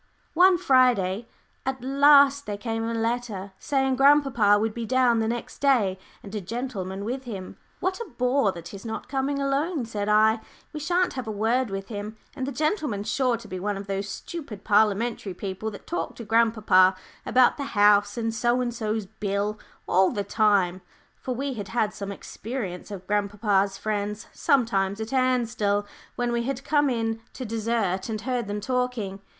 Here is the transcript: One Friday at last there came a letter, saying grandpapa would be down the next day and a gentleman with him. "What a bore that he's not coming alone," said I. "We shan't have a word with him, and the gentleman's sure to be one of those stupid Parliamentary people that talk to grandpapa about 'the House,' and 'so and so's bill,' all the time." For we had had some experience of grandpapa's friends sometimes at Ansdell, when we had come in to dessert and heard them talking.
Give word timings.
One 0.33 0.57
Friday 0.57 1.27
at 1.63 1.83
last 1.83 2.47
there 2.47 2.57
came 2.57 2.83
a 2.85 2.91
letter, 2.95 3.51
saying 3.59 3.97
grandpapa 3.97 4.57
would 4.59 4.73
be 4.73 4.83
down 4.83 5.19
the 5.19 5.27
next 5.27 5.59
day 5.59 5.99
and 6.23 6.33
a 6.33 6.41
gentleman 6.41 7.05
with 7.05 7.25
him. 7.25 7.55
"What 7.81 7.99
a 7.99 8.05
bore 8.05 8.51
that 8.53 8.69
he's 8.69 8.83
not 8.83 9.07
coming 9.07 9.37
alone," 9.37 9.85
said 9.85 10.09
I. 10.09 10.39
"We 10.73 10.79
shan't 10.79 11.13
have 11.13 11.27
a 11.27 11.31
word 11.31 11.69
with 11.69 11.89
him, 11.89 12.17
and 12.35 12.47
the 12.47 12.51
gentleman's 12.51 13.11
sure 13.13 13.37
to 13.37 13.47
be 13.47 13.59
one 13.59 13.77
of 13.77 13.85
those 13.85 14.09
stupid 14.09 14.63
Parliamentary 14.63 15.35
people 15.35 15.69
that 15.69 15.85
talk 15.85 16.15
to 16.15 16.23
grandpapa 16.25 16.95
about 17.23 17.57
'the 17.57 17.77
House,' 17.77 18.17
and 18.17 18.33
'so 18.33 18.59
and 18.59 18.73
so's 18.73 19.05
bill,' 19.05 19.59
all 19.87 20.09
the 20.09 20.23
time." 20.23 20.81
For 21.15 21.35
we 21.35 21.53
had 21.53 21.67
had 21.67 21.93
some 21.93 22.11
experience 22.11 22.89
of 22.89 23.05
grandpapa's 23.05 23.77
friends 23.77 24.25
sometimes 24.33 24.99
at 24.99 25.13
Ansdell, 25.13 25.85
when 26.15 26.31
we 26.31 26.41
had 26.41 26.63
come 26.63 26.89
in 26.89 27.21
to 27.33 27.45
dessert 27.45 28.09
and 28.09 28.21
heard 28.21 28.47
them 28.47 28.61
talking. 28.61 29.21